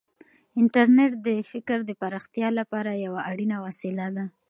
انټرنیټ 0.59 1.11
د 1.27 1.29
فکر 1.51 1.77
د 1.85 1.91
پراختیا 2.01 2.47
لپاره 2.59 2.91
یوه 3.05 3.21
اړینه 3.31 3.57
وسیله 3.65 4.07
ده. 4.15 4.25